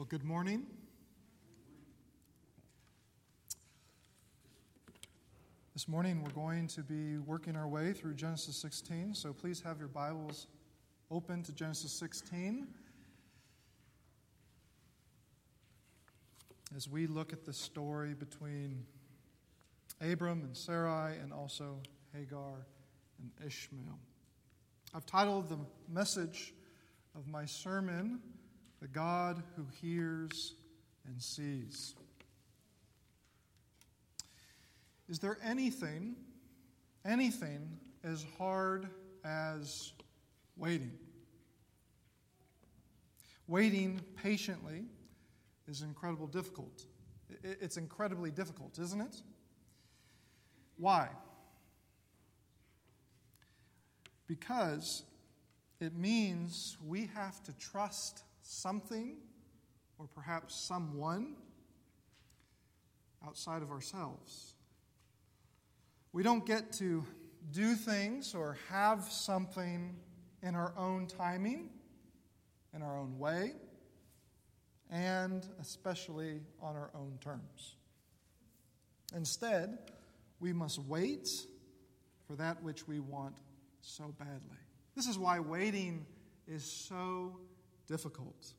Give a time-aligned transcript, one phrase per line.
[0.00, 0.64] Well, good morning.
[5.74, 9.78] This morning we're going to be working our way through Genesis 16, so please have
[9.78, 10.46] your Bibles
[11.10, 12.66] open to Genesis 16
[16.74, 18.86] as we look at the story between
[20.00, 21.76] Abram and Sarai and also
[22.14, 22.66] Hagar
[23.18, 23.98] and Ishmael.
[24.94, 25.58] I've titled the
[25.92, 26.54] message
[27.14, 28.20] of my sermon,
[28.80, 30.54] The God Who Hears
[31.06, 31.94] and Sees.
[35.08, 36.14] Is there anything,
[37.04, 38.88] anything as hard
[39.24, 39.92] as
[40.56, 40.92] waiting?
[43.48, 44.84] Waiting patiently
[45.66, 46.86] is incredibly difficult.
[47.42, 49.22] It's incredibly difficult, isn't it?
[50.76, 51.08] Why?
[54.26, 55.02] Because
[55.80, 59.16] it means we have to trust something
[59.98, 61.36] or perhaps someone
[63.24, 64.54] outside of ourselves.
[66.12, 67.04] We don't get to
[67.52, 69.94] do things or have something
[70.42, 71.70] in our own timing,
[72.74, 73.52] in our own way,
[74.90, 77.76] and especially on our own terms.
[79.14, 79.78] Instead,
[80.40, 81.28] we must wait
[82.26, 83.36] for that which we want
[83.80, 84.58] so badly.
[84.96, 86.04] This is why waiting
[86.48, 87.38] is so
[87.90, 88.54] difficult.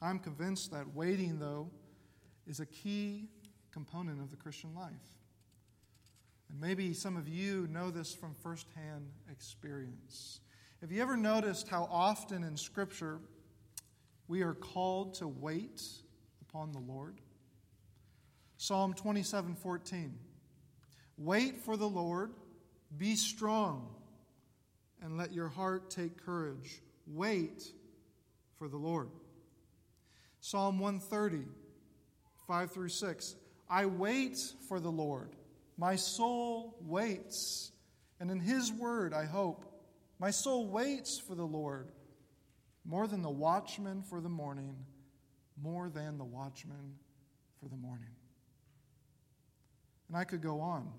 [0.00, 1.68] I'm convinced that waiting, though,
[2.46, 3.28] is a key
[3.72, 4.92] component of the Christian life.
[6.48, 10.40] And maybe some of you know this from firsthand experience.
[10.80, 13.18] Have you ever noticed how often in Scripture
[14.28, 15.82] we are called to wait
[16.40, 17.18] upon the Lord?
[18.58, 20.14] Psalm 27 14.
[21.18, 22.30] Wait for the Lord,
[22.96, 23.88] be strong
[25.02, 26.80] and let your heart take courage.
[27.08, 27.72] Wait
[28.58, 29.08] for the Lord.
[30.40, 31.46] Psalm 130,
[32.46, 33.36] 5 through 6.
[33.68, 34.38] I wait
[34.68, 35.30] for the Lord.
[35.76, 37.70] My soul waits,
[38.18, 39.64] and in his word I hope.
[40.18, 41.88] My soul waits for the Lord
[42.84, 44.74] more than the watchman for the morning,
[45.60, 46.94] more than the watchman
[47.60, 48.08] for the morning.
[50.08, 50.90] And I could go on.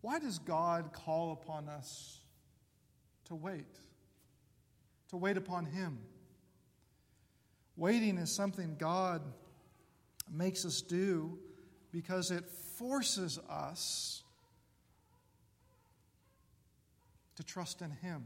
[0.00, 2.20] Why does God call upon us
[3.26, 3.66] to wait?
[5.10, 5.98] To wait upon Him?
[7.76, 9.22] Waiting is something God
[10.30, 11.38] makes us do
[11.90, 14.22] because it forces us
[17.34, 18.24] to trust in Him.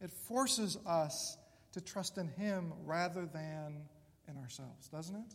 [0.00, 1.36] It forces us
[1.72, 3.82] to trust in Him rather than
[4.28, 5.34] in ourselves, doesn't it?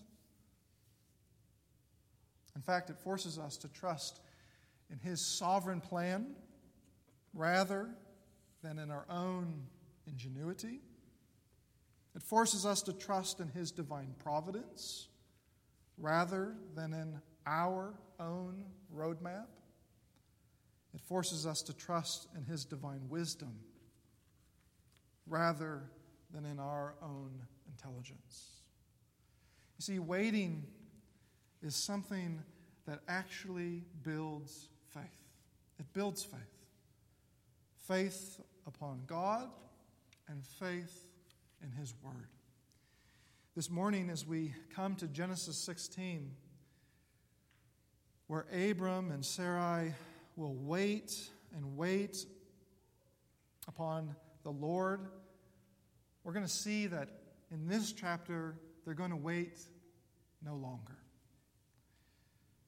[2.55, 4.19] In fact, it forces us to trust
[4.89, 6.35] in His sovereign plan
[7.33, 7.89] rather
[8.63, 9.61] than in our own
[10.07, 10.81] ingenuity.
[12.17, 15.07] It forces us to trust in His divine providence
[15.99, 19.45] rather than in our own roadmap.
[20.95, 23.59] It forces us to trust in His divine wisdom
[25.27, 25.83] rather
[26.33, 28.63] than in our own intelligence.
[29.77, 30.65] You see, waiting
[31.61, 32.41] is something
[32.87, 35.03] that actually builds faith.
[35.79, 36.39] It builds faith.
[37.87, 39.49] Faith upon God
[40.27, 41.03] and faith
[41.63, 42.29] in His Word.
[43.55, 46.31] This morning, as we come to Genesis 16,
[48.27, 49.93] where Abram and Sarai
[50.35, 52.25] will wait and wait
[53.67, 55.01] upon the Lord,
[56.23, 57.09] we're going to see that
[57.51, 59.57] in this chapter, they're going to wait
[60.45, 60.97] no longer.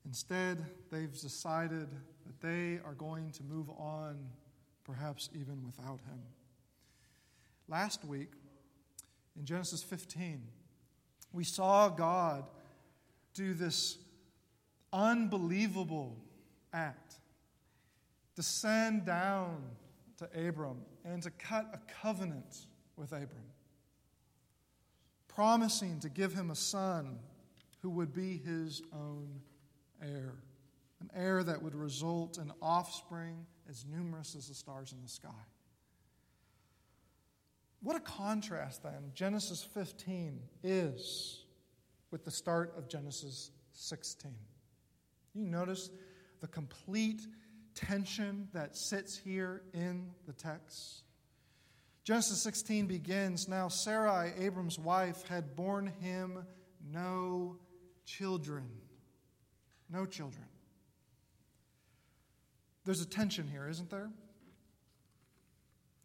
[0.06, 1.88] Instead, they've decided
[2.26, 4.18] that they are going to move on,
[4.84, 6.20] perhaps even without him.
[7.68, 8.32] Last week,
[9.40, 10.44] in Genesis 15,
[11.32, 12.44] we saw God
[13.34, 13.98] do this
[14.92, 16.18] unbelievable
[16.74, 17.16] act
[18.36, 19.64] descend down
[20.18, 23.52] to Abram and to cut a covenant with Abram,
[25.28, 27.20] promising to give him a son
[27.82, 29.42] who would be his own
[30.02, 30.36] heir,
[31.00, 35.30] an heir that would result in offspring as numerous as the stars in the sky.
[37.82, 41.46] What a contrast, then, Genesis 15 is
[42.12, 44.34] with the start of Genesis 16.
[45.34, 45.90] You notice
[46.42, 47.22] the complete
[47.76, 51.04] tension that sits here in the text.
[52.04, 56.46] Genesis 16 begins Now Sarai, Abram's wife, had borne him
[56.92, 57.58] no
[58.06, 58.66] children
[59.90, 60.46] no children.
[62.86, 64.10] There's a tension here, isn't there?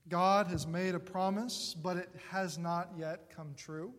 [0.09, 3.93] God has made a promise, but it has not yet come true.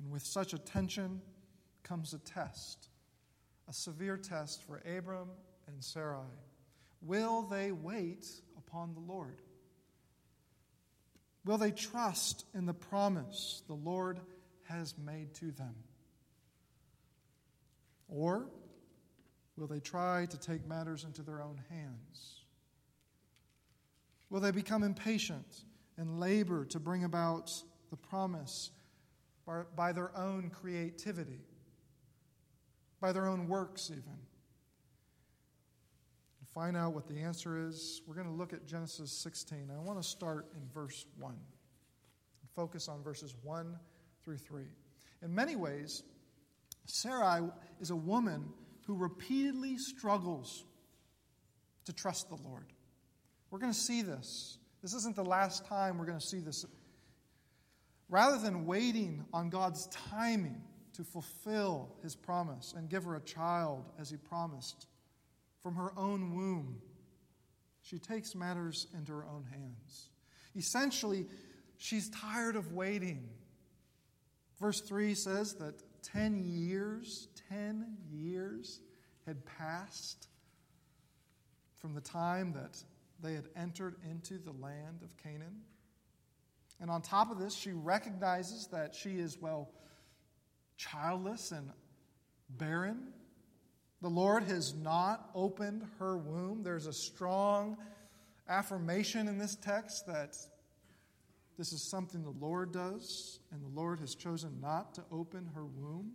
[0.00, 1.20] And with such a tension
[1.82, 2.88] comes a test,
[3.68, 5.28] a severe test for Abram
[5.68, 6.26] and Sarai.
[7.00, 8.26] Will they wait
[8.58, 9.40] upon the Lord?
[11.44, 14.20] Will they trust in the promise the Lord
[14.64, 15.74] has made to them?
[18.08, 18.48] Or
[19.56, 22.40] will they try to take matters into their own hands?
[24.28, 25.64] Will they become impatient
[25.96, 27.52] and labor to bring about
[27.90, 28.70] the promise
[29.76, 31.40] by their own creativity,
[33.00, 34.18] by their own works, even?
[36.40, 39.70] To find out what the answer is, we're going to look at Genesis 16.
[39.74, 41.40] I want to start in verse 1 and
[42.56, 43.78] focus on verses 1
[44.24, 44.64] through 3.
[45.22, 46.02] In many ways,
[46.86, 47.42] Sarai
[47.80, 48.52] is a woman
[48.86, 50.64] who repeatedly struggles
[51.84, 52.66] to trust the Lord.
[53.50, 54.58] We're going to see this.
[54.82, 56.64] This isn't the last time we're going to see this.
[58.08, 60.62] Rather than waiting on God's timing
[60.94, 64.86] to fulfill his promise and give her a child as he promised
[65.60, 66.80] from her own womb,
[67.82, 70.10] she takes matters into her own hands.
[70.56, 71.26] Essentially,
[71.76, 73.28] she's tired of waiting.
[74.60, 75.74] Verse 3 says that
[76.12, 78.80] 10 years, 10 years
[79.26, 80.28] had passed
[81.80, 82.82] from the time that
[83.22, 85.62] they had entered into the land of Canaan.
[86.80, 89.70] And on top of this, she recognizes that she is, well,
[90.76, 91.70] childless and
[92.50, 93.12] barren.
[94.02, 96.62] The Lord has not opened her womb.
[96.62, 97.78] There's a strong
[98.48, 100.36] affirmation in this text that
[101.56, 105.64] this is something the Lord does, and the Lord has chosen not to open her
[105.64, 106.12] womb.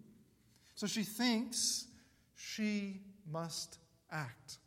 [0.76, 1.88] So she thinks
[2.36, 3.80] she must
[4.12, 4.60] act.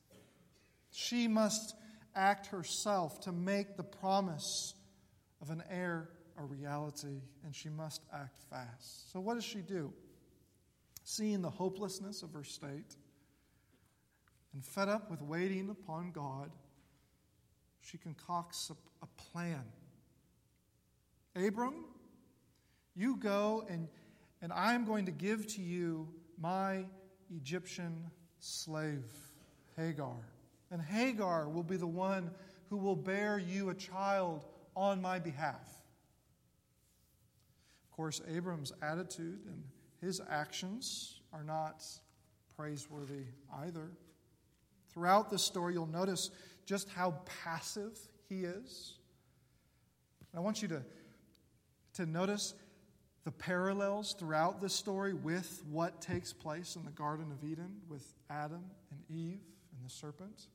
[0.91, 1.75] She must
[2.15, 4.75] act herself to make the promise
[5.41, 9.12] of an heir a reality, and she must act fast.
[9.12, 9.93] So, what does she do?
[11.05, 12.97] Seeing the hopelessness of her state
[14.53, 16.50] and fed up with waiting upon God,
[17.81, 19.65] she concocts a, a plan.
[21.36, 21.84] Abram,
[22.94, 23.88] you go and,
[24.42, 26.08] and I'm going to give to you
[26.38, 26.84] my
[27.34, 29.10] Egyptian slave,
[29.76, 30.16] Hagar.
[30.70, 32.31] And Hagar will be the one
[32.70, 34.46] who will bear you a child
[34.76, 35.69] on my behalf.
[37.84, 39.62] Of course, Abram's attitude and
[40.00, 41.84] his actions are not
[42.56, 43.25] praiseworthy
[43.62, 43.90] either.
[44.92, 46.31] Throughout this story, you'll notice
[46.66, 47.98] just how passive
[48.28, 48.94] he is.
[50.36, 50.82] I want you to,
[51.94, 52.55] to notice
[53.25, 58.06] the parallels throughout this story with what takes place in the Garden of Eden with
[58.29, 59.41] Adam and Eve
[59.73, 60.49] and the serpent.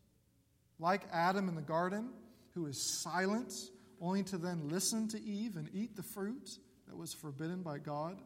[0.77, 2.09] Like Adam in the garden,
[2.53, 3.53] who is silent,
[3.99, 6.49] only to then listen to Eve and eat the fruit
[6.87, 8.17] that was forbidden by God,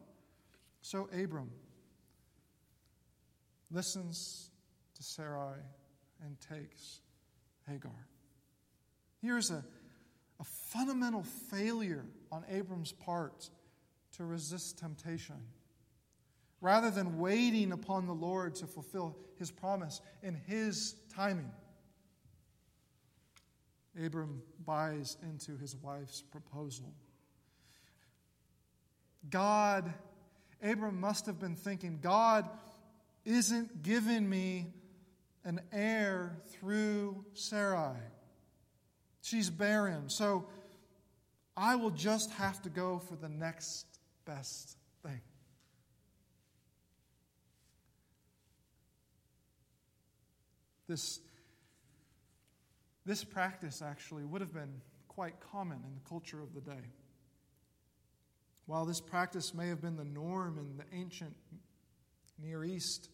[0.82, 1.50] so Abram
[3.70, 4.50] listens
[4.94, 5.58] to Sarai
[6.24, 7.00] and takes
[7.66, 8.06] Hagar.
[9.20, 9.64] Here's a,
[10.38, 13.50] a fundamental failure on Abram's part
[14.16, 15.36] to resist temptation.
[16.60, 21.50] Rather than waiting upon the Lord to fulfill his promise in his timing,
[24.02, 26.92] Abram buys into his wife's proposal.
[29.28, 29.92] God,
[30.62, 32.48] Abram must have been thinking, God
[33.24, 34.72] isn't giving me
[35.44, 37.98] an heir through Sarai.
[39.20, 40.08] She's barren.
[40.08, 40.46] So
[41.56, 43.86] I will just have to go for the next
[44.24, 45.20] best thing.
[50.88, 51.20] This,
[53.06, 56.90] this practice actually would have been quite common in the culture of the day.
[58.66, 61.34] While this practice may have been the norm in the ancient
[62.42, 63.10] Near East,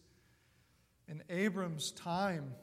[1.07, 2.55] in Abram's time,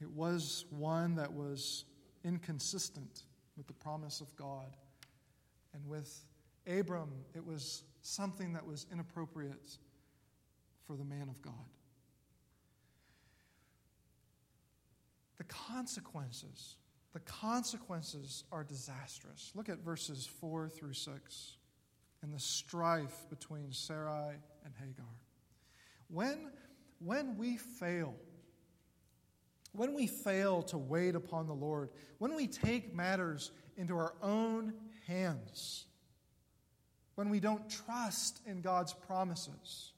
[0.00, 1.84] it was one that was
[2.22, 3.24] inconsistent
[3.56, 4.76] with the promise of God
[5.72, 6.24] and with
[6.66, 9.76] Abram, it was something that was inappropriate
[10.86, 11.52] for the man of God.
[15.38, 16.76] The consequences,
[17.12, 19.52] the consequences are disastrous.
[19.54, 21.56] Look at verses 4 through 6
[22.22, 25.04] and the strife between Sarai and Hagar.
[26.08, 26.50] When,
[26.98, 28.14] when we fail,
[29.74, 34.72] when we fail to wait upon the Lord, when we take matters into our own
[35.06, 35.86] hands,
[37.16, 39.92] when we don't trust in God's promises.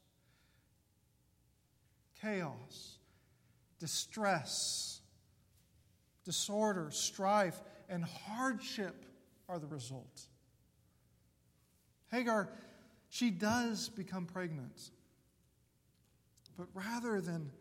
[2.21, 2.97] Chaos,
[3.79, 5.01] distress,
[6.25, 9.05] disorder, strife, and hardship
[9.47, 10.27] are the result.
[12.11, 12.49] Hagar,
[13.09, 14.89] she does become pregnant.
[16.57, 17.51] But rather than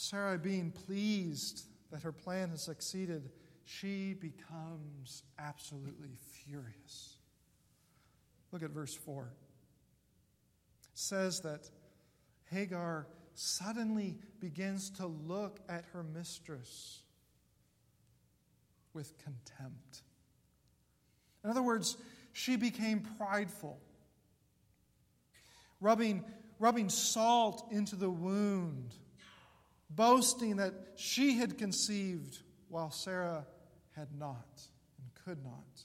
[0.00, 3.28] Sarai being pleased that her plan has succeeded,
[3.64, 7.18] she becomes absolutely furious.
[8.50, 9.24] Look at verse 4.
[10.84, 11.68] It says that
[12.50, 17.02] Hagar suddenly begins to look at her mistress
[18.94, 20.00] with contempt.
[21.44, 21.98] In other words,
[22.32, 23.78] she became prideful,
[25.78, 26.24] rubbing,
[26.58, 28.94] rubbing salt into the wound,
[29.90, 33.46] boasting that she had conceived while Sarah
[33.92, 34.62] had not
[34.98, 35.84] and could not,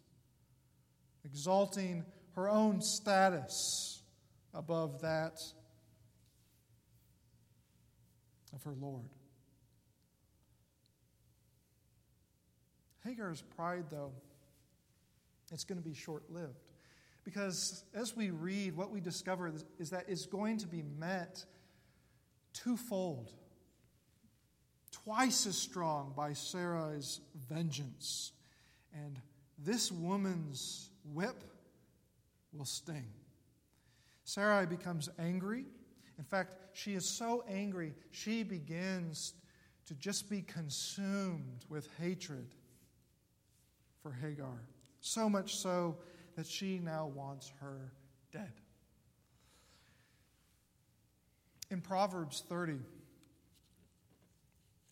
[1.24, 4.02] exalting her own status
[4.54, 5.42] above that
[8.54, 9.10] of her Lord.
[13.04, 14.14] Hagar's pride, though,
[15.52, 16.72] it's going to be short lived.
[17.24, 21.44] Because as we read, what we discover is that it's going to be met
[22.54, 23.32] twofold,
[25.06, 28.32] twice as strong by Sarah's vengeance.
[28.94, 29.20] And
[29.58, 31.44] this woman's whip
[32.52, 33.08] will sting.
[34.24, 35.66] Sarai becomes angry.
[36.18, 39.34] In fact, she is so angry, she begins
[39.86, 42.48] to just be consumed with hatred
[44.02, 44.64] for Hagar.
[45.02, 45.98] So much so
[46.36, 47.92] that she now wants her
[48.32, 48.52] dead.
[51.70, 52.80] In Proverbs 30,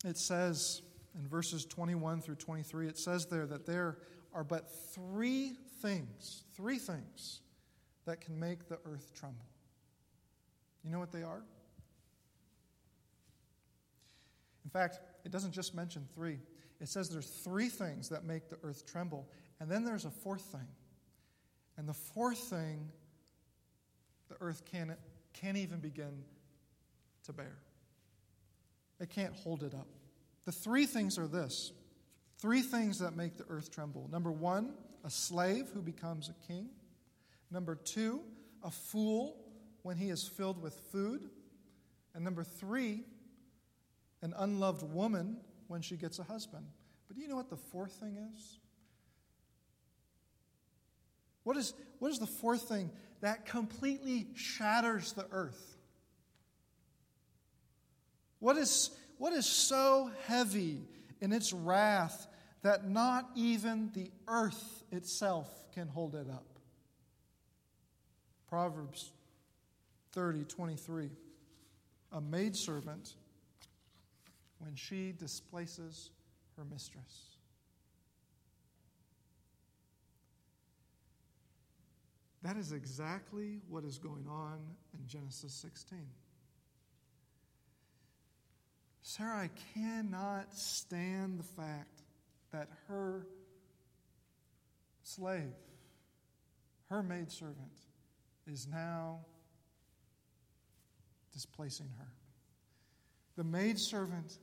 [0.04, 0.82] it says
[1.14, 3.98] in verses 21 through 23, it says there that there
[4.32, 7.40] are but three things, three things
[8.04, 9.46] that can make the earth tremble.
[10.84, 11.42] You know what they are?
[14.64, 16.38] In fact, it doesn't just mention three.
[16.80, 19.26] It says there's three things that make the earth tremble,
[19.60, 20.68] and then there's a fourth thing.
[21.76, 22.90] And the fourth thing,
[24.28, 24.90] the earth can't,
[25.32, 26.24] can't even begin
[27.24, 27.56] to bear.
[29.00, 29.88] It can't hold it up.
[30.44, 31.72] The three things are this
[32.38, 34.08] three things that make the earth tremble.
[34.12, 34.74] Number one,
[35.04, 36.68] a slave who becomes a king.
[37.50, 38.20] Number two,
[38.62, 39.36] a fool
[39.82, 41.28] when he is filled with food.
[42.14, 43.04] And number three,
[44.22, 46.66] an unloved woman when she gets a husband.
[47.06, 48.58] But do you know what the fourth thing is?
[51.44, 55.76] What is, what is the fourth thing that completely shatters the earth?
[58.38, 60.80] What is, what is so heavy
[61.20, 62.26] in its wrath
[62.62, 66.58] that not even the earth itself can hold it up?
[68.48, 69.12] Proverbs
[70.12, 71.10] 30 23.
[72.12, 73.14] A maidservant
[74.58, 76.10] when she displaces
[76.56, 77.34] her mistress.
[82.42, 84.58] That is exactly what is going on
[84.92, 85.98] in Genesis 16.
[89.16, 92.02] Sarai cannot stand the fact
[92.50, 93.28] that her
[95.04, 95.54] slave,
[96.90, 97.78] her maidservant,
[98.44, 99.20] is now
[101.32, 102.08] displacing her.
[103.36, 104.36] The maidservant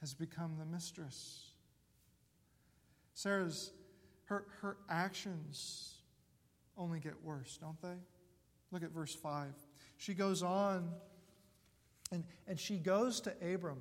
[0.00, 1.50] has become the mistress.
[3.12, 3.70] Sarah's,
[4.24, 5.96] her, her actions
[6.78, 7.98] only get worse, don't they?
[8.72, 9.52] Look at verse 5.
[9.98, 10.90] She goes on
[12.12, 13.78] and, and she goes to Abram.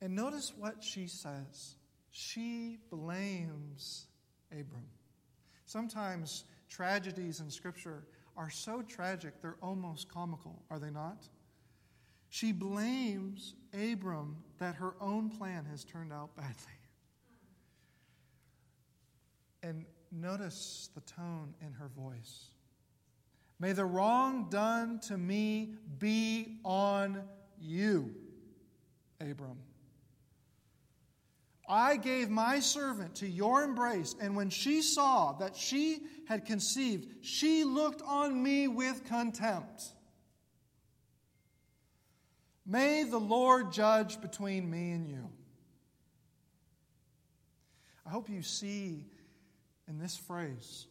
[0.00, 1.76] And notice what she says.
[2.10, 4.06] She blames
[4.52, 4.86] Abram.
[5.64, 8.04] Sometimes tragedies in Scripture
[8.36, 11.26] are so tragic, they're almost comical, are they not?
[12.28, 16.54] She blames Abram that her own plan has turned out badly.
[19.62, 22.50] And notice the tone in her voice.
[23.58, 27.22] May the wrong done to me be on
[27.58, 28.14] you,
[29.20, 29.58] Abram.
[31.68, 37.24] I gave my servant to your embrace, and when she saw that she had conceived,
[37.24, 39.82] she looked on me with contempt.
[42.64, 45.30] May the Lord judge between me and you.
[48.04, 49.06] I hope you see
[49.88, 50.86] in this phrase,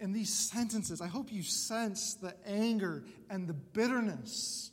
[0.00, 4.70] in these sentences, I hope you sense the anger and the bitterness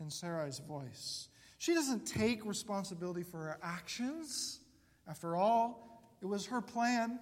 [0.00, 1.28] in Sarai's voice.
[1.58, 4.60] She doesn't take responsibility for her actions.
[5.08, 7.20] After all, it was her plan.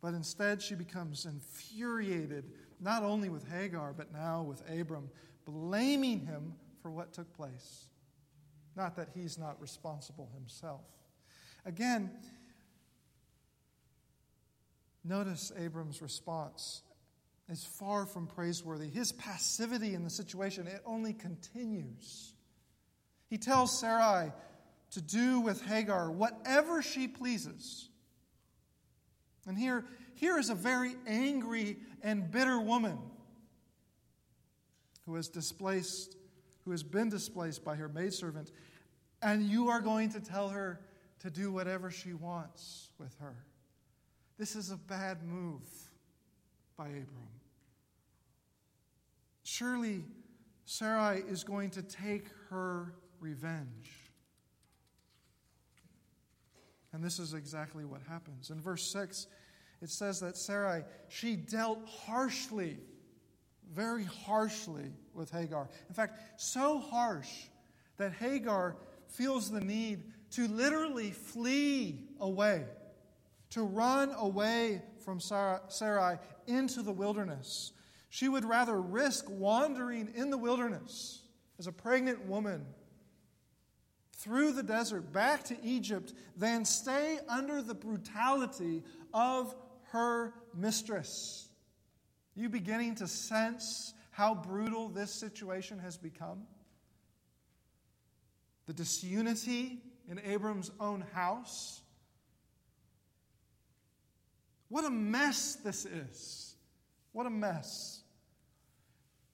[0.00, 5.08] But instead, she becomes infuriated, not only with Hagar, but now with Abram,
[5.44, 7.86] blaming him for what took place.
[8.76, 10.82] Not that he's not responsible himself.
[11.64, 12.10] Again,
[15.04, 16.82] Notice Abram's response
[17.48, 18.88] is far from praiseworthy.
[18.88, 22.34] His passivity in the situation, it only continues.
[23.28, 24.32] He tells Sarai
[24.92, 27.88] to do with Hagar whatever she pleases.
[29.46, 32.98] And here, here is a very angry and bitter woman
[35.06, 36.16] who has displaced,
[36.64, 38.52] who has been displaced by her maidservant,
[39.20, 40.80] and you are going to tell her
[41.20, 43.34] to do whatever she wants with her.
[44.38, 45.62] This is a bad move
[46.76, 47.28] by Abram.
[49.42, 50.04] Surely
[50.64, 53.90] Sarai is going to take her revenge.
[56.92, 58.50] And this is exactly what happens.
[58.50, 59.26] In verse 6,
[59.80, 62.78] it says that Sarai, she dealt harshly,
[63.72, 65.68] very harshly with Hagar.
[65.88, 67.30] In fact, so harsh
[67.96, 68.76] that Hagar
[69.08, 72.64] feels the need to literally flee away,
[73.52, 77.72] to run away from Sarai into the wilderness.
[78.08, 81.22] She would rather risk wandering in the wilderness
[81.58, 82.64] as a pregnant woman
[84.16, 88.82] through the desert back to Egypt than stay under the brutality
[89.12, 89.54] of
[89.90, 91.48] her mistress.
[92.34, 96.44] You beginning to sense how brutal this situation has become?
[98.66, 101.81] The disunity in Abram's own house.
[104.72, 106.54] What a mess this is.
[107.12, 108.00] What a mess.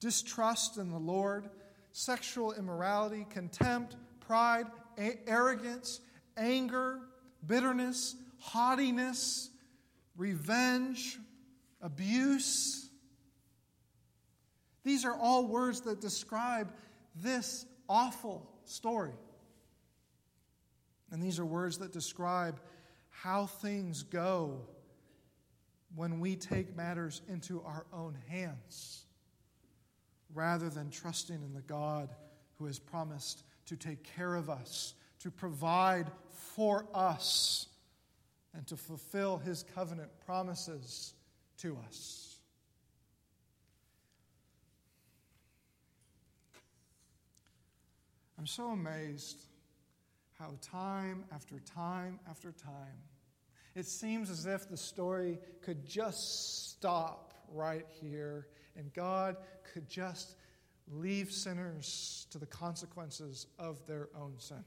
[0.01, 1.49] Distrust in the Lord,
[1.93, 4.67] sexual immorality, contempt, pride,
[4.99, 6.01] a- arrogance,
[6.37, 6.99] anger,
[7.47, 9.51] bitterness, haughtiness,
[10.17, 11.17] revenge,
[11.81, 12.91] abuse.
[14.83, 16.73] These are all words that describe
[17.15, 19.15] this awful story.
[21.13, 22.59] And these are words that describe
[23.11, 24.67] how things go
[25.95, 29.05] when we take matters into our own hands
[30.35, 32.15] rather than trusting in the God
[32.59, 37.67] who has promised to take care of us, to provide for us,
[38.55, 41.15] and to fulfill his covenant promises
[41.59, 42.37] to us.
[48.39, 49.47] I'm so amazed
[50.39, 53.03] how time after time after time,
[53.79, 59.37] it seems as if the story could just stop right here and God
[59.73, 60.35] could just
[60.91, 64.65] leave sinners to the consequences of their own sin.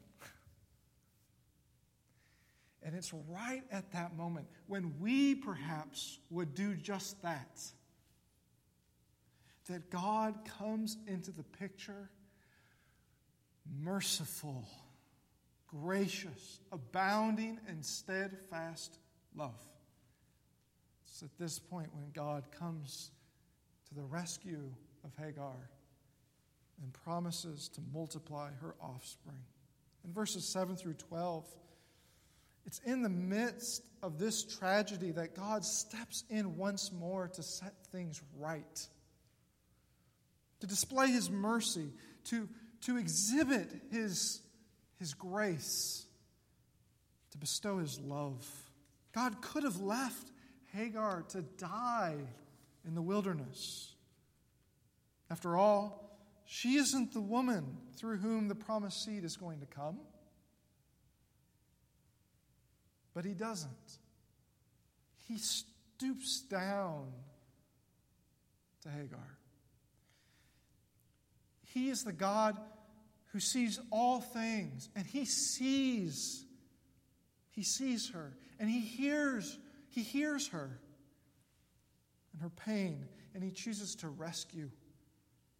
[2.83, 7.61] And it's right at that moment when we perhaps would do just that
[9.69, 12.09] that God comes into the picture
[13.83, 14.67] merciful,
[15.67, 18.97] gracious, abounding and steadfast
[19.35, 19.59] love.
[21.05, 23.11] It's at this point when God comes
[23.89, 24.71] to the rescue
[25.03, 25.69] of Hagar
[26.81, 29.43] and promises to multiply her offspring.
[30.03, 31.45] In verses 7 through 12,
[32.65, 37.73] it's in the midst of this tragedy that God steps in once more to set
[37.91, 38.87] things right,
[40.59, 41.91] to display his mercy,
[42.25, 42.47] to,
[42.81, 44.41] to exhibit his,
[44.99, 46.05] his grace,
[47.31, 48.45] to bestow his love.
[49.13, 50.31] God could have left
[50.73, 52.17] Hagar to die
[52.85, 53.93] in the wilderness.
[55.29, 59.99] After all, she isn't the woman through whom the promised seed is going to come.
[63.13, 63.71] But he doesn't.
[65.27, 67.11] He stoops down
[68.83, 69.37] to Hagar.
[71.73, 72.57] He is the God
[73.27, 76.45] who sees all things, and he sees
[77.51, 79.57] he sees her and he hears
[79.89, 80.79] he hears her
[82.31, 84.69] and her pain and he chooses to rescue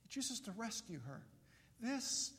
[0.03, 1.23] He chooses to rescue her.
[1.81, 2.31] This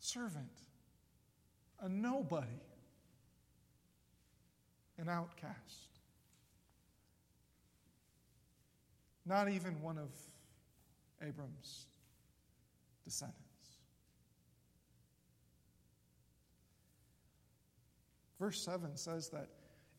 [0.00, 0.50] servant,
[1.80, 2.62] a nobody,
[4.96, 5.98] an outcast,
[9.26, 10.08] not even one of
[11.20, 11.86] Abram's
[13.04, 13.43] descendants.
[18.38, 19.48] Verse 7 says that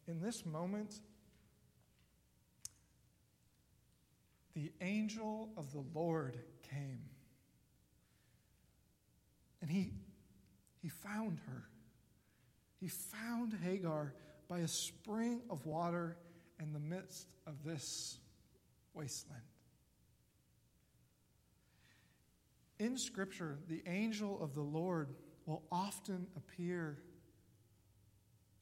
[0.08, 1.00] in this moment,
[4.54, 6.38] the angel of the Lord
[6.70, 7.02] came.
[9.62, 9.94] And he,
[10.82, 11.64] he found her.
[12.80, 14.14] He found Hagar
[14.48, 16.18] by a spring of water
[16.60, 18.20] in the midst of this
[18.94, 19.42] wasteland.
[22.80, 27.00] In Scripture, the angel of the Lord will often appear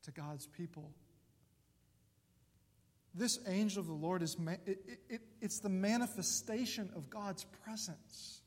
[0.03, 0.91] to God's people
[3.15, 4.35] this angel of the Lord is
[4.65, 8.41] it, it, it's the manifestation of God's presence.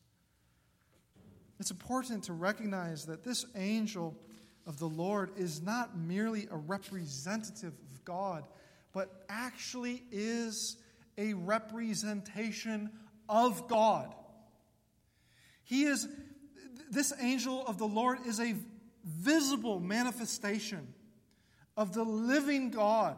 [1.61, 4.17] It's important to recognize that this angel
[4.67, 8.45] of the Lord is not merely a representative of God,
[8.93, 10.77] but actually is
[11.17, 12.91] a representation
[13.29, 14.15] of God.
[15.63, 16.09] He is,
[16.91, 18.55] this angel of the Lord is a
[19.05, 20.89] visible manifestation
[21.77, 23.17] of the living God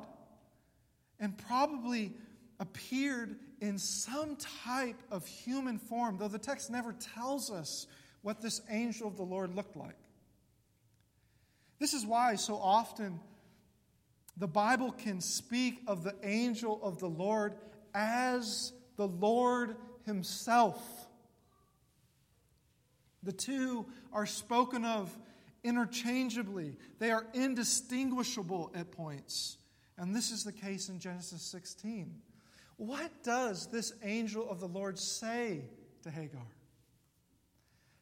[1.20, 2.12] and probably
[2.60, 7.86] appeared in some type of human form, though the text never tells us
[8.22, 9.96] what this angel of the Lord looked like.
[11.78, 13.20] This is why so often
[14.36, 17.54] the Bible can speak of the angel of the Lord
[17.94, 20.80] as the Lord Himself.
[23.22, 25.16] The two are spoken of
[25.64, 29.58] interchangeably, they are indistinguishable at points.
[29.96, 32.14] And this is the case in Genesis 16.
[32.76, 35.62] What does this angel of the Lord say
[36.02, 36.46] to Hagar?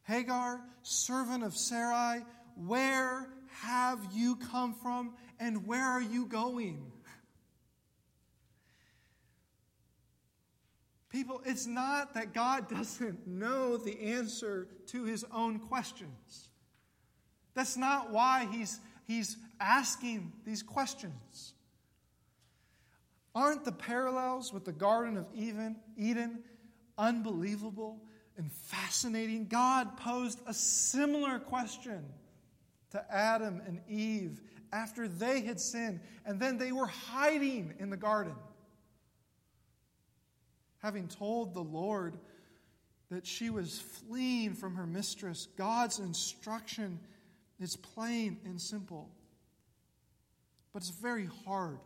[0.03, 2.23] Hagar, servant of Sarai,
[2.55, 3.27] where
[3.61, 6.91] have you come from and where are you going?
[11.09, 16.49] People, it's not that God doesn't know the answer to his own questions.
[17.57, 21.55] That's not why he's, he's asking these questions.
[23.33, 26.43] Aren't the parallels with the Garden of Eden, Eden
[26.99, 27.99] unbelievable
[28.37, 29.47] and fascinating?
[29.47, 32.05] God posed a similar question
[32.91, 34.39] to Adam and Eve
[34.71, 38.35] after they had sinned, and then they were hiding in the garden
[40.83, 42.19] having told the Lord
[43.09, 46.99] that she was fleeing from her mistress, God's instruction
[47.59, 49.09] is plain and simple.
[50.73, 51.79] But it's very hard.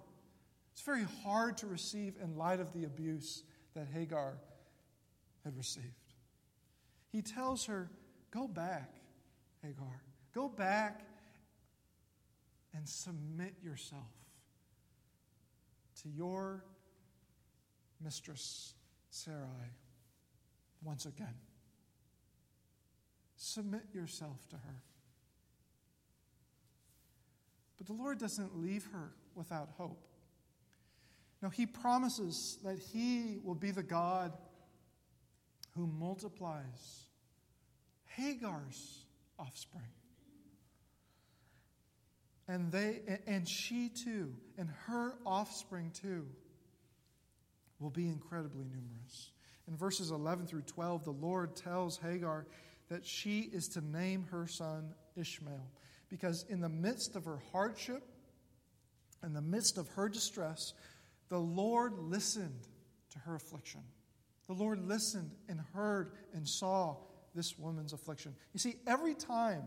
[0.74, 3.44] It's very hard to receive in light of the abuse
[3.76, 4.38] that Hagar
[5.44, 5.86] had received.
[7.12, 7.90] He tells her,
[8.32, 8.96] Go back,
[9.62, 10.02] Hagar.
[10.34, 11.02] Go back
[12.74, 14.12] and submit yourself
[16.02, 16.64] to your
[18.02, 18.74] mistress,
[19.10, 19.76] Sarai
[20.84, 21.36] once again.
[23.36, 24.84] Submit yourself to her.
[27.82, 30.06] But the Lord doesn't leave her without hope.
[31.42, 34.34] No, He promises that He will be the God
[35.72, 37.08] who multiplies
[38.06, 39.06] Hagar's
[39.40, 39.90] offspring.
[42.48, 46.28] And they and she too, and her offspring too,
[47.80, 49.32] will be incredibly numerous.
[49.68, 52.46] In verses 11 through 12, the Lord tells Hagar
[52.90, 55.66] that she is to name her son Ishmael,
[56.12, 58.04] because in the midst of her hardship,
[59.24, 60.74] in the midst of her distress,
[61.30, 62.68] the Lord listened
[63.12, 63.82] to her affliction.
[64.48, 66.98] The Lord listened and heard and saw
[67.34, 68.36] this woman's affliction.
[68.54, 69.64] You see, every time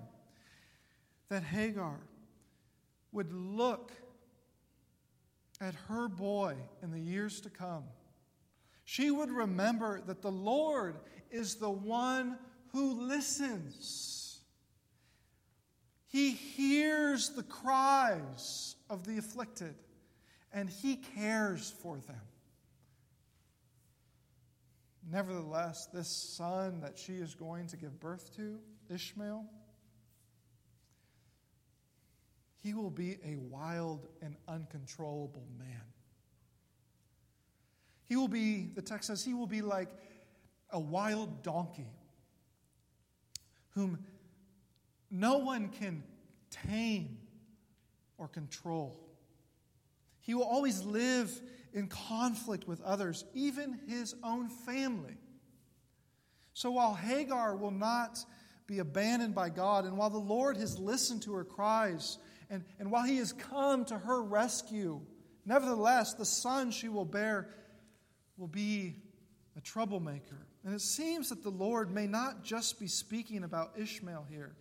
[1.31, 1.99] that Hagar
[3.11, 3.93] would look
[5.61, 7.85] at her boy in the years to come,
[8.85, 10.97] she would remember that the Lord
[11.31, 12.37] is the one
[12.73, 14.24] who listens.
[16.15, 19.75] He hears the cries of the afflicted,
[20.53, 22.21] and He cares for them.
[25.11, 29.45] Nevertheless, this son that she is going to give birth to, Ishmael,
[32.63, 35.83] he will be a wild and uncontrollable man.
[38.05, 39.89] He will be, the text says, he will be like
[40.71, 41.91] a wild donkey
[43.71, 43.99] whom
[45.15, 46.03] no one can
[46.51, 47.19] tame
[48.19, 49.01] or control.
[50.21, 51.41] He will always live
[51.73, 55.17] in conflict with others, even his own family.
[56.53, 58.25] So while Hagar will not
[58.67, 62.19] be abandoned by God, and while the Lord has listened to her cries,
[62.51, 65.01] and, and while he has come to her rescue,
[65.47, 67.51] nevertheless, the son she will bear
[68.37, 68.97] will be
[69.57, 70.49] a troublemaker.
[70.65, 74.57] And it seems that the Lord may not just be speaking about Ishmael here,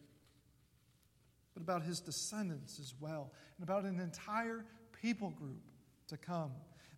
[1.54, 4.66] but about his descendants as well, and about an entire
[5.02, 5.62] people group
[6.08, 6.52] to come.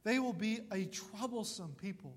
[0.04, 2.16] They will be a troublesome people,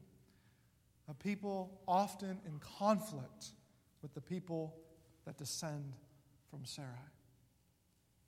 [1.09, 3.53] a people often in conflict
[4.03, 4.77] with the people
[5.25, 5.95] that descend
[6.51, 6.89] from Sarai.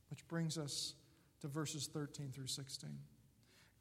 [0.08, 0.94] Which brings us
[1.40, 2.90] to verses 13 through 16.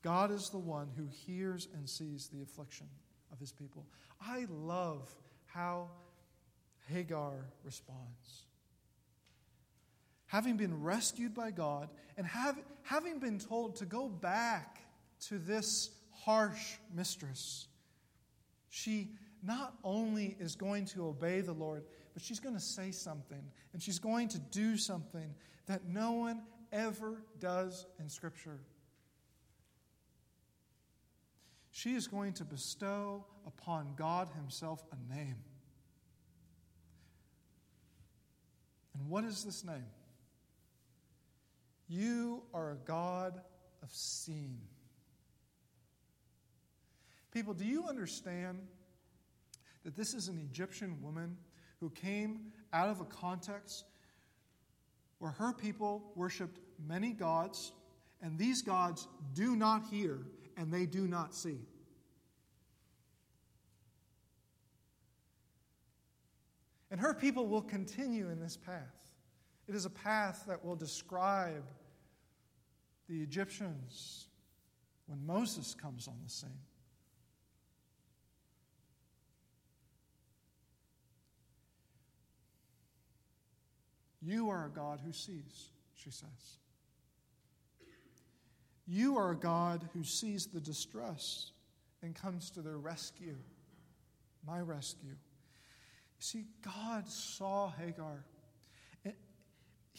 [0.01, 2.87] God is the one who hears and sees the affliction
[3.31, 3.85] of his people.
[4.21, 5.13] I love
[5.45, 5.89] how
[6.87, 8.45] Hagar responds.
[10.29, 14.79] Having been rescued by God and have, having been told to go back
[15.27, 15.89] to this
[16.23, 17.67] harsh mistress.
[18.69, 19.09] She
[19.43, 23.41] not only is going to obey the Lord, but she's going to say something,
[23.73, 25.33] and she's going to do something
[25.65, 28.59] that no one ever does in Scripture.
[31.71, 35.37] She is going to bestow upon God Himself a name.
[38.93, 39.85] And what is this name?
[41.89, 43.41] You are a God
[43.81, 44.61] of seeing.
[47.31, 48.59] People, do you understand
[49.83, 51.35] that this is an Egyptian woman
[51.79, 53.85] who came out of a context
[55.17, 57.71] where her people worshiped many gods,
[58.21, 60.19] and these gods do not hear
[60.57, 61.59] and they do not see?
[66.91, 69.13] And her people will continue in this path.
[69.67, 71.63] It is a path that will describe
[73.09, 74.27] the Egyptians
[75.07, 76.49] when Moses comes on the scene.
[84.21, 86.59] You are a God who sees, she says.
[88.85, 91.51] You are a God who sees the distress
[92.03, 93.37] and comes to their rescue,
[94.45, 95.09] my rescue.
[95.09, 95.15] You
[96.19, 98.25] see, God saw Hagar.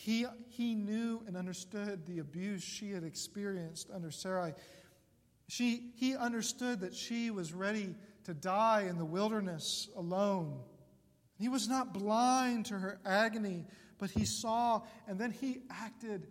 [0.03, 4.55] He, he knew and understood the abuse she had experienced under Sarai.
[5.47, 10.59] She, he understood that she was ready to die in the wilderness alone.
[11.39, 13.67] He was not blind to her agony,
[13.99, 16.29] but he saw and then he acted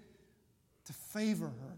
[0.85, 1.77] to favor her.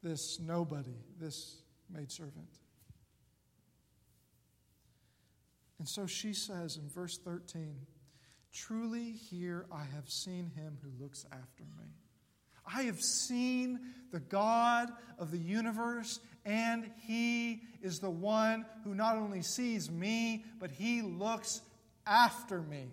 [0.00, 1.56] This nobody, this
[1.92, 2.60] maidservant.
[5.80, 7.74] And so she says in verse 13,
[8.56, 11.90] Truly here I have seen him who looks after me.
[12.66, 13.78] I have seen
[14.12, 14.88] the God
[15.18, 21.02] of the universe, and He is the one who not only sees me, but He
[21.02, 21.60] looks
[22.06, 22.86] after me.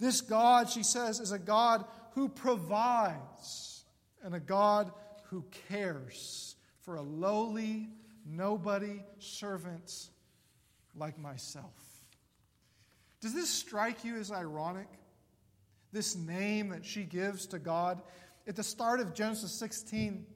[0.00, 3.84] This God, she says, is a God who provides
[4.22, 4.90] and a God
[5.24, 7.90] who cares for a lowly,
[8.24, 10.08] nobody servant
[10.94, 11.85] like myself.
[13.20, 14.88] Does this strike you as ironic?
[15.92, 18.02] This name that she gives to God?
[18.46, 20.26] At the start of Genesis 16,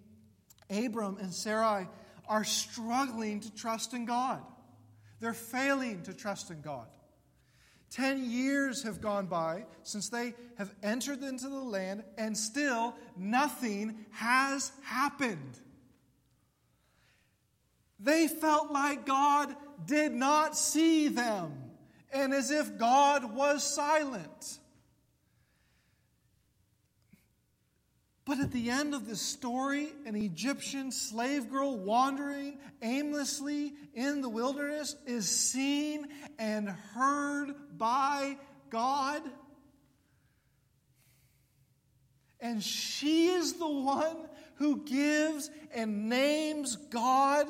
[0.70, 1.86] Abram and Sarai
[2.28, 4.42] are struggling to trust in God.
[5.20, 6.86] They're failing to trust in God.
[7.90, 14.06] Ten years have gone by since they have entered into the land, and still nothing
[14.12, 15.58] has happened.
[17.98, 21.59] They felt like God did not see them,
[22.12, 24.58] and as if God was silent.
[28.30, 34.28] But at the end of this story, an Egyptian slave girl wandering aimlessly in the
[34.28, 36.06] wilderness is seen
[36.38, 38.36] and heard by
[38.68, 39.22] God.
[42.40, 47.46] And she is the one who gives and names God,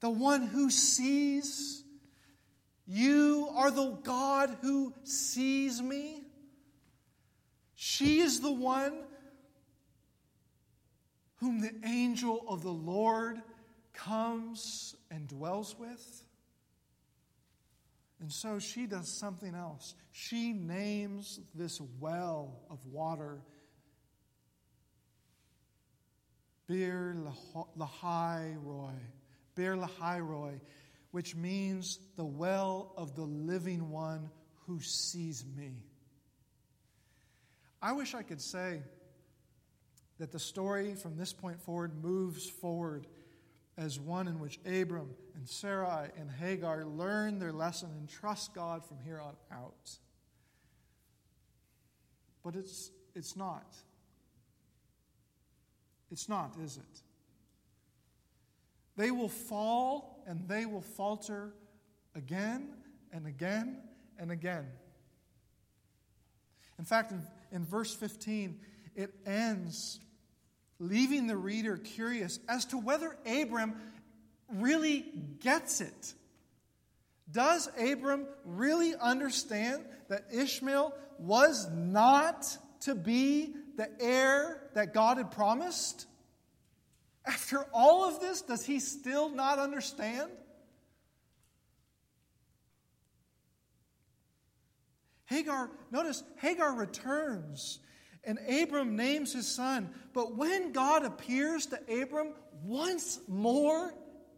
[0.00, 1.82] the one who sees.
[2.86, 6.22] You are the God who sees me.
[7.74, 8.94] She is the one
[11.36, 13.42] whom the angel of the Lord
[13.92, 16.22] comes and dwells with.
[18.20, 19.94] And so she does something else.
[20.12, 23.40] She names this well of water
[26.66, 27.16] Beer
[27.78, 28.90] Lahai Roi,
[29.54, 30.60] Beer Lahai Roi,
[31.16, 34.28] which means the well of the living one
[34.66, 35.72] who sees me.
[37.80, 38.82] I wish I could say
[40.18, 43.06] that the story from this point forward moves forward
[43.78, 48.84] as one in which Abram and Sarai and Hagar learn their lesson and trust God
[48.84, 49.96] from here on out.
[52.44, 53.74] But it's, it's not.
[56.12, 57.00] It's not, is it?
[58.96, 61.52] They will fall and they will falter
[62.14, 62.68] again
[63.12, 63.78] and again
[64.18, 64.66] and again.
[66.78, 68.58] In fact, in, in verse 15,
[68.94, 70.00] it ends
[70.78, 73.74] leaving the reader curious as to whether Abram
[74.48, 75.04] really
[75.40, 76.14] gets it.
[77.30, 85.32] Does Abram really understand that Ishmael was not to be the heir that God had
[85.32, 86.06] promised?
[87.26, 90.30] After all of this, does he still not understand?
[95.26, 97.80] Hagar, notice, Hagar returns
[98.26, 99.90] And Abram names his son.
[100.12, 102.32] But when God appears to Abram
[102.64, 103.94] once more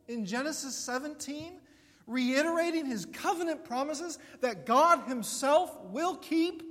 [0.08, 1.58] in Genesis 17,
[2.06, 6.62] reiterating his covenant promises that God himself will keep,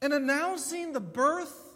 [0.00, 1.67] and announcing the birth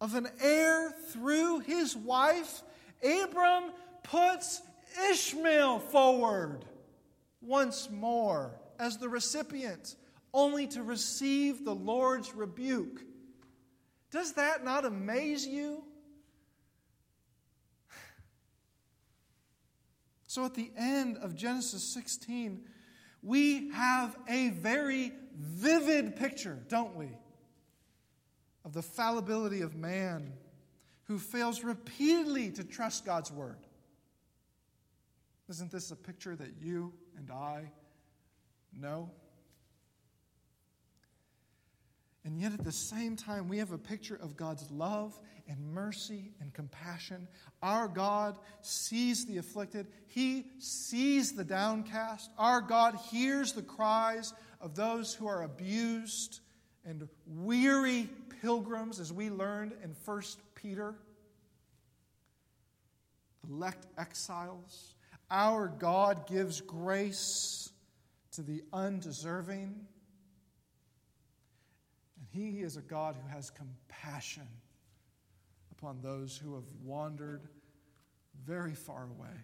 [0.00, 2.62] of an heir through his wife,
[3.02, 4.62] Abram puts
[5.10, 6.64] Ishmael forward
[7.40, 9.96] once more as the recipient,
[10.32, 13.02] only to receive the Lord's rebuke.
[14.10, 15.84] Does that not amaze you?
[20.26, 22.60] So at the end of Genesis 16,
[23.20, 27.08] we have a very vivid picture, don't we,
[28.70, 30.32] of the fallibility of man
[31.04, 33.58] who fails repeatedly to trust God's word.
[35.48, 37.72] Isn't this a picture that you and I
[38.72, 39.10] know?
[42.24, 46.30] And yet, at the same time, we have a picture of God's love and mercy
[46.40, 47.26] and compassion.
[47.64, 52.30] Our God sees the afflicted, He sees the downcast.
[52.38, 56.38] Our God hears the cries of those who are abused
[56.84, 58.08] and weary
[58.40, 60.22] pilgrims, as we learned in 1
[60.54, 60.94] Peter.
[63.48, 64.94] Elect exiles.
[65.30, 67.70] Our God gives grace
[68.32, 69.86] to the undeserving.
[72.16, 74.46] And He is a God who has compassion
[75.72, 77.48] upon those who have wandered
[78.44, 79.36] very far away.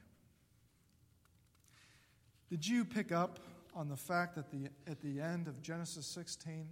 [2.50, 3.40] Did you pick up
[3.74, 6.68] on the fact that the, at the end of Genesis 16,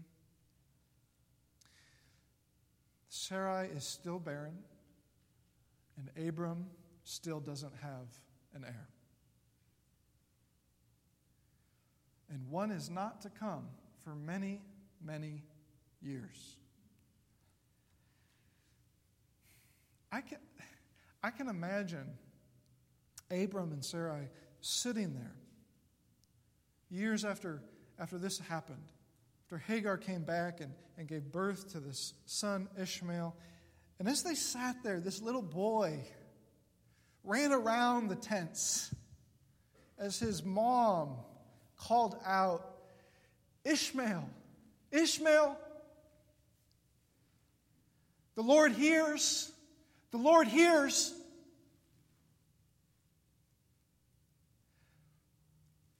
[3.16, 4.58] Sarai is still barren
[5.96, 6.66] and Abram
[7.04, 8.08] still doesn't have
[8.54, 8.88] an heir?
[12.28, 13.68] And one is not to come
[14.02, 14.62] for many,
[15.00, 15.44] many
[16.02, 16.56] years.
[20.10, 20.38] I can,
[21.22, 22.18] I can imagine
[23.30, 24.28] Abram and Sarai
[24.60, 25.36] sitting there
[26.90, 27.62] years after,
[27.96, 28.90] after this happened,
[29.54, 33.36] after Hagar came back and, and gave birth to this son Ishmael.
[34.00, 36.00] And as they sat there, this little boy
[37.22, 38.92] ran around the tents
[39.96, 41.18] as his mom
[41.76, 42.78] called out,
[43.64, 44.28] Ishmael,
[44.90, 45.56] Ishmael,
[48.34, 49.52] the Lord hears.
[50.10, 51.14] The Lord hears.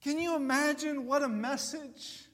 [0.01, 2.25] Can you imagine what a message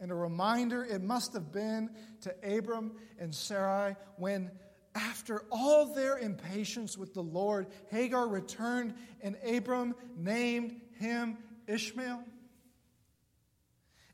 [0.00, 1.90] and a reminder it must have been
[2.22, 4.50] to Abram and Sarai when,
[4.94, 11.36] after all their impatience with the Lord, Hagar returned and Abram named him
[11.66, 12.24] Ishmael?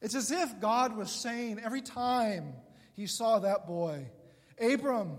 [0.03, 2.55] It's as if God was saying every time
[2.94, 4.11] he saw that boy,
[4.61, 5.18] Abram,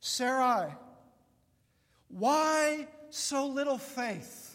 [0.00, 0.72] Sarai,
[2.08, 4.53] why so little faith?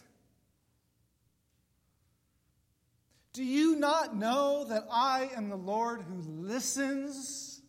[3.33, 7.61] Do you not know that I am the Lord who listens?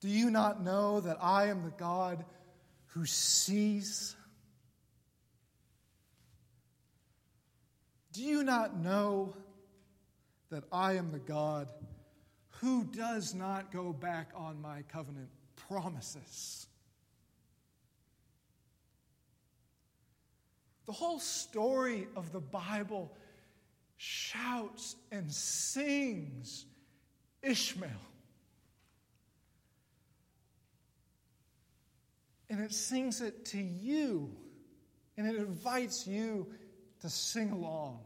[0.00, 2.24] Do you not know that I am the God
[2.88, 4.16] who sees?
[8.12, 9.34] Do you not know
[10.50, 11.68] that I am the God
[12.60, 15.28] who does not go back on my covenant
[15.68, 16.66] promises.
[20.86, 23.12] The whole story of the Bible
[23.98, 26.64] shouts and sings
[27.42, 27.90] Ishmael.
[32.48, 34.34] And it sings it to you,
[35.18, 36.46] and it invites you
[37.00, 38.00] to sing along.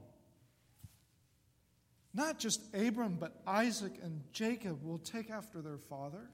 [2.15, 6.29] Not just Abram, but Isaac and Jacob will take after their father.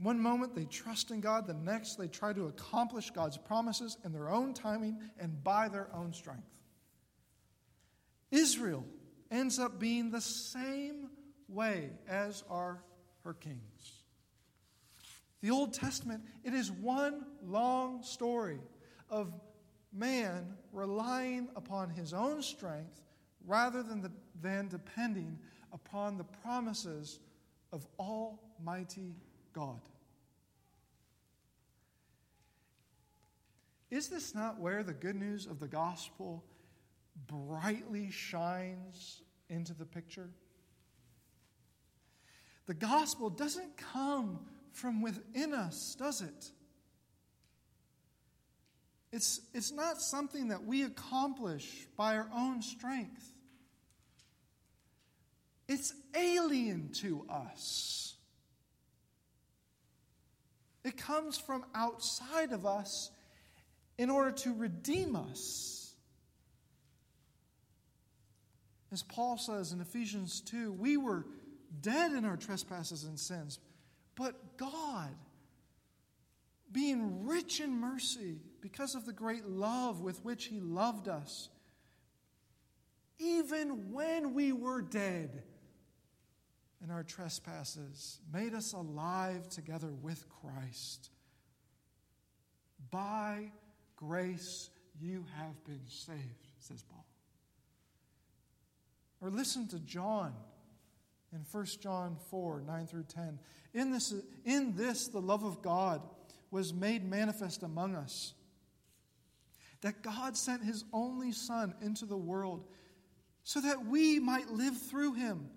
[0.00, 4.12] One moment they trust in God, the next they try to accomplish God's promises in
[4.12, 6.46] their own timing and by their own strength.
[8.30, 8.84] Israel
[9.30, 11.10] ends up being the same
[11.48, 12.82] way as are
[13.24, 13.92] her kings.
[15.40, 18.58] The Old Testament, it is one long story
[19.08, 19.32] of
[19.92, 23.02] man relying upon his own strength
[23.46, 24.10] rather than, the,
[24.40, 25.38] than depending
[25.72, 27.20] upon the promises
[27.72, 29.14] of Almighty
[29.52, 29.80] God.
[33.90, 36.44] Is this not where the good news of the gospel
[37.26, 40.30] brightly shines into the picture?
[42.66, 44.40] The gospel doesn't come
[44.72, 46.50] from within us, does it?
[49.10, 53.32] It's, it's not something that we accomplish by our own strength.
[55.66, 58.14] it's alien to us.
[60.84, 63.10] It comes from outside of us
[63.98, 65.77] in order to redeem us.
[68.90, 71.26] As Paul says in Ephesians 2, we were
[71.80, 73.58] dead in our trespasses and sins,
[74.14, 75.14] but God,
[76.72, 81.48] being rich in mercy because of the great love with which He loved us,
[83.18, 85.42] even when we were dead
[86.82, 91.10] in our trespasses, made us alive together with Christ.
[92.90, 93.52] By
[93.96, 94.70] grace
[95.00, 96.97] you have been saved, says Paul.
[99.20, 100.32] Or listen to John
[101.32, 103.38] in 1 John 4 9 through 10.
[103.74, 104.14] In this,
[104.44, 106.02] in this, the love of God
[106.50, 108.34] was made manifest among us.
[109.82, 112.64] That God sent his only Son into the world
[113.44, 115.48] so that we might live through him.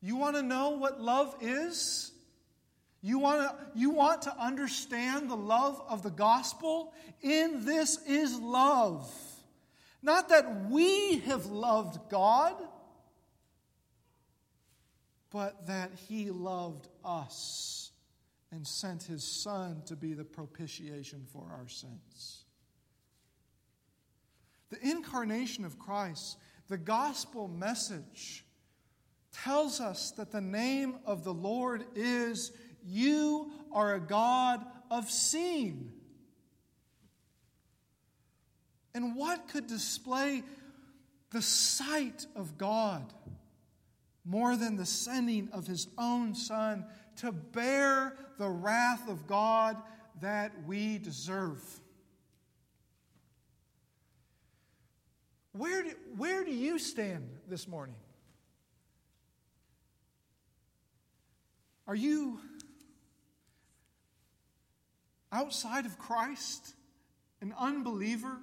[0.00, 2.12] You want to know what love is?
[3.00, 6.92] You want, to, you want to understand the love of the gospel?
[7.22, 9.10] In this is love.
[10.04, 12.54] Not that we have loved God,
[15.30, 17.90] but that He loved us
[18.52, 22.44] and sent His Son to be the propitiation for our sins.
[24.68, 26.36] The incarnation of Christ
[26.68, 28.44] the gospel message
[29.32, 32.52] tells us that the name of the Lord is
[32.84, 35.92] You are a God of seeing.
[38.94, 40.42] And what could display
[41.30, 43.12] the sight of God
[44.24, 46.86] more than the sending of his own Son
[47.16, 49.76] to bear the wrath of God
[50.20, 51.60] that we deserve?
[55.52, 57.96] Where do, where do you stand this morning?
[61.86, 62.40] Are you
[65.30, 66.74] outside of Christ,
[67.40, 68.38] an unbeliever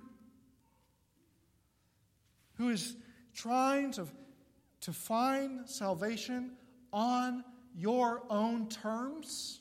[2.61, 2.95] who is
[3.33, 4.07] trying to,
[4.81, 6.51] to find salvation
[6.93, 7.43] on
[7.75, 9.59] your own terms?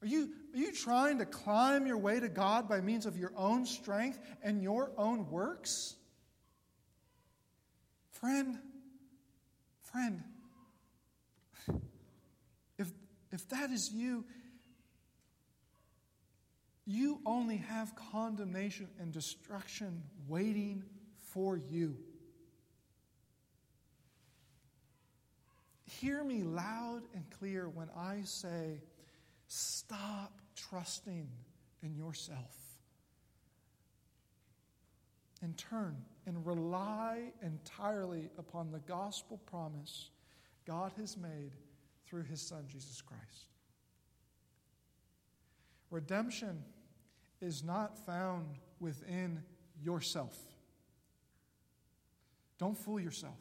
[0.00, 3.32] Are you, are you trying to climb your way to God by means of your
[3.36, 5.96] own strength and your own works?
[8.12, 8.58] Friend,
[9.82, 10.22] friend,
[12.78, 12.90] if,
[13.32, 14.24] if that is you,
[16.90, 20.82] you only have condemnation and destruction waiting
[21.18, 21.96] for you.
[25.84, 28.82] Hear me loud and clear when I say,
[29.46, 31.28] Stop trusting
[31.82, 32.56] in yourself
[35.42, 40.10] and turn and rely entirely upon the gospel promise
[40.66, 41.52] God has made
[42.06, 43.48] through his Son, Jesus Christ.
[45.90, 46.62] Redemption
[47.40, 49.42] is not found within
[49.82, 50.36] yourself.
[52.58, 53.38] Don't fool yourself.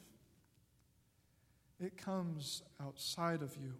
[1.79, 3.73] It comes outside of you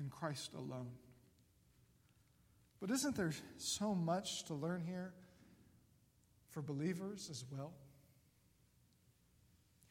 [0.00, 0.90] in Christ alone.
[2.80, 5.12] But isn't there so much to learn here
[6.50, 7.72] for believers as well?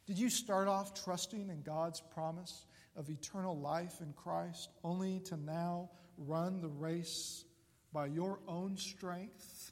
[0.06, 2.66] Did you start off trusting in God's promise
[2.96, 7.46] of eternal life in Christ only to now run the race
[7.94, 9.72] by your own strength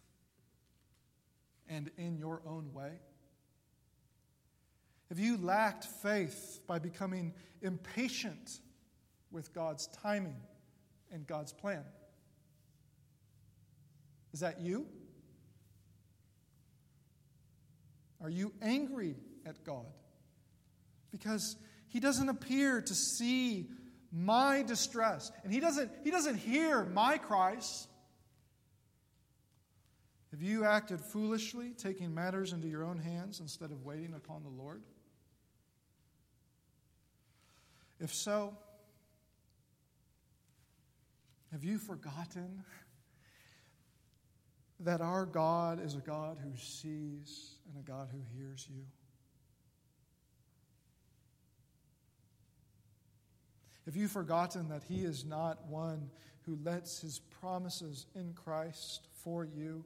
[1.67, 2.99] and in your own way?
[5.09, 8.59] Have you lacked faith by becoming impatient
[9.31, 10.37] with God's timing
[11.11, 11.83] and God's plan.
[14.33, 14.85] Is that you?
[18.21, 19.15] Are you angry
[19.45, 19.85] at God?
[21.11, 21.55] Because
[21.87, 23.69] He doesn't appear to see
[24.11, 27.87] my distress, and He doesn't, he doesn't hear my cries.
[30.31, 34.49] Have you acted foolishly, taking matters into your own hands instead of waiting upon the
[34.49, 34.83] Lord?
[37.99, 38.55] If so,
[41.51, 42.63] have you forgotten
[44.79, 48.83] that our God is a God who sees and a God who hears you?
[53.85, 56.11] Have you forgotten that He is not one
[56.45, 59.83] who lets His promises in Christ for you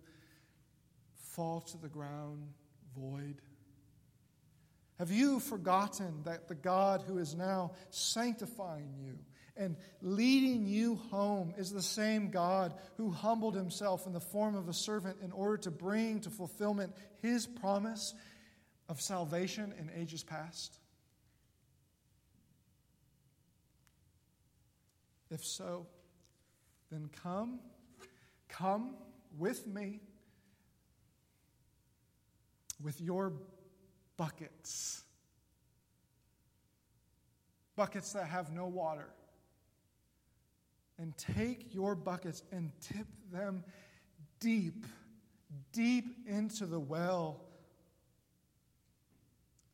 [1.35, 2.47] fall to the ground
[2.95, 3.41] void?
[4.99, 9.17] Have you forgotten that the God who is now sanctifying you
[9.57, 14.69] and leading you home is the same God who humbled himself in the form of
[14.69, 18.13] a servant in order to bring to fulfillment his promise
[18.87, 20.77] of salvation in ages past?
[25.31, 25.87] If so,
[26.91, 27.59] then come,
[28.47, 28.95] come
[29.37, 30.01] with me
[32.83, 33.33] with your
[34.17, 35.01] buckets.
[37.75, 39.09] Buckets that have no water.
[40.99, 43.63] And take your buckets and tip them
[44.39, 44.85] deep,
[45.71, 47.41] deep into the well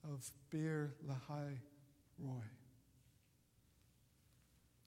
[0.04, 1.58] of Beer Lahai
[2.18, 2.44] Roi,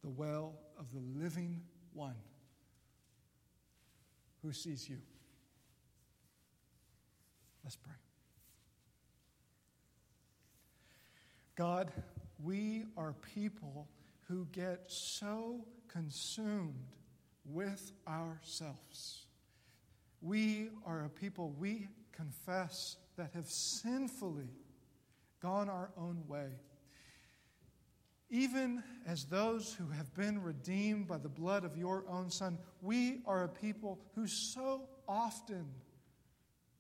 [0.03, 1.61] the well of the living
[1.93, 2.17] one
[4.43, 4.99] who sees you.
[7.63, 8.02] Let's pray.
[11.55, 11.93] God,
[12.43, 13.89] we are people
[14.29, 16.87] who get so consumed
[17.45, 19.27] with ourselves.
[20.21, 24.49] We are a people, we confess, that have sinfully
[25.41, 26.49] gone our own way.
[28.31, 33.21] Even as those who have been redeemed by the blood of your own Son, we
[33.27, 35.67] are a people who so often,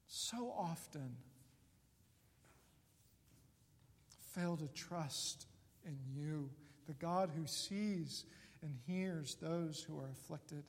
[0.06, 1.16] so often
[4.34, 5.46] fail to trust
[5.84, 6.50] in you,
[6.86, 8.24] the God who sees
[8.62, 10.64] and hears those who are afflicted.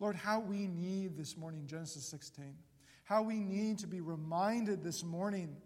[0.00, 2.54] Lord, how we need this morning, Genesis 16,
[3.04, 5.56] how we need to be reminded this morning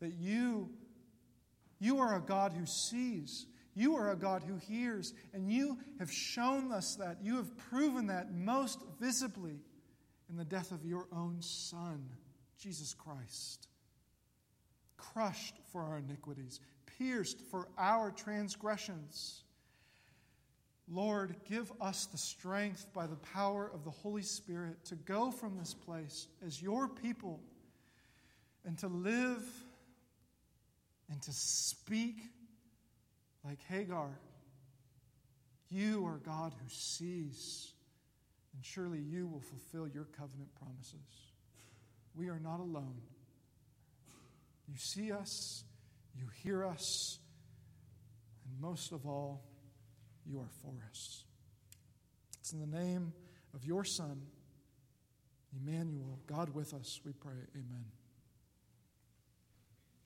[0.00, 0.70] that you,
[1.78, 3.46] you are a God who sees.
[3.74, 7.18] You are a God who hears, and you have shown us that.
[7.22, 9.60] You have proven that most visibly
[10.30, 12.08] in the death of your own Son,
[12.58, 13.68] Jesus Christ.
[14.96, 16.60] Crushed for our iniquities,
[16.98, 19.42] pierced for our transgressions.
[20.88, 25.58] Lord, give us the strength by the power of the Holy Spirit to go from
[25.58, 27.40] this place as your people
[28.64, 29.44] and to live
[31.10, 32.16] and to speak
[33.44, 34.10] like Hagar.
[35.68, 37.72] You are God who sees,
[38.54, 41.32] and surely you will fulfill your covenant promises.
[42.14, 42.94] We are not alone.
[44.68, 45.64] You see us,
[46.14, 47.18] you hear us,
[48.44, 49.44] and most of all,
[50.24, 51.24] you are for us.
[52.40, 53.12] It's in the name
[53.54, 54.22] of your Son,
[55.54, 57.32] Emmanuel, God with us, we pray.
[57.54, 57.86] Amen.